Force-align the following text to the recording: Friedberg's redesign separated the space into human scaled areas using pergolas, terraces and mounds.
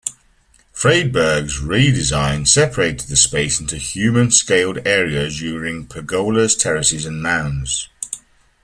Friedberg's 0.73 1.61
redesign 1.61 2.47
separated 2.47 3.07
the 3.07 3.15
space 3.15 3.59
into 3.59 3.75
human 3.77 4.31
scaled 4.31 4.79
areas 4.87 5.41
using 5.41 5.85
pergolas, 5.85 6.55
terraces 6.55 7.05
and 7.05 7.21
mounds. 7.21 7.87